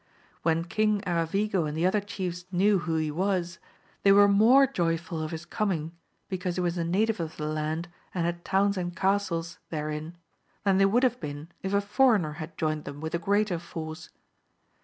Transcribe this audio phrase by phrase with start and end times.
[0.41, 3.59] When King Aravigo and the other chiefs knew who he was,
[4.01, 5.91] they were more joyful of his coming,
[6.27, 10.15] because he was a native of the land, and had towns and castles there in,
[10.63, 14.09] than they would have been if a foreigner had joined them with a greater foroe.